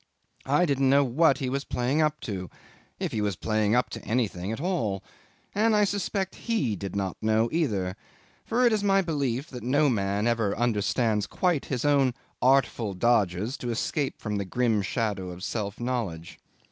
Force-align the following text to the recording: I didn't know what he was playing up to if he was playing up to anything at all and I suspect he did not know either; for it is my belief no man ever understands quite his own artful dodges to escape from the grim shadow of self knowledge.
I 0.47 0.65
didn't 0.65 0.89
know 0.89 1.03
what 1.03 1.37
he 1.37 1.47
was 1.47 1.63
playing 1.63 2.01
up 2.01 2.19
to 2.21 2.49
if 2.99 3.11
he 3.11 3.21
was 3.21 3.35
playing 3.35 3.75
up 3.75 3.87
to 3.91 4.03
anything 4.03 4.51
at 4.51 4.59
all 4.59 5.03
and 5.53 5.75
I 5.75 5.83
suspect 5.83 6.33
he 6.47 6.75
did 6.75 6.95
not 6.95 7.17
know 7.21 7.49
either; 7.51 7.95
for 8.43 8.65
it 8.65 8.73
is 8.73 8.83
my 8.83 9.03
belief 9.03 9.53
no 9.61 9.89
man 9.89 10.25
ever 10.25 10.57
understands 10.57 11.27
quite 11.27 11.65
his 11.65 11.85
own 11.85 12.15
artful 12.41 12.95
dodges 12.95 13.57
to 13.57 13.69
escape 13.69 14.19
from 14.19 14.37
the 14.37 14.43
grim 14.45 14.81
shadow 14.81 15.29
of 15.29 15.43
self 15.43 15.79
knowledge. 15.79 16.39